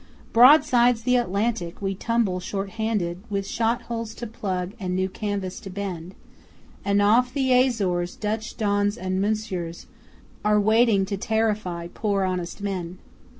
Broadsides 0.33 1.03
the 1.03 1.15
Atlantic 1.15 1.79
We 1.79 1.93
tumble 1.93 2.39
short 2.39 2.71
handed, 2.71 3.19
With 3.29 3.45
shot 3.45 3.83
holes 3.83 4.15
to 4.15 4.25
plug 4.25 4.71
and 4.79 4.95
new 4.95 5.07
canvas 5.07 5.59
to 5.59 5.69
bend, 5.69 6.15
And 6.83 7.03
off 7.03 7.31
the 7.31 7.53
Azores, 7.53 8.15
Dutch, 8.15 8.57
Dons 8.57 8.97
and 8.97 9.21
Monsieurs 9.21 9.85
Are 10.43 10.59
waiting 10.59 11.05
to 11.05 11.17
terrify 11.17 11.87
poor 11.87 12.23
honest 12.23 12.63
men! 12.63 12.97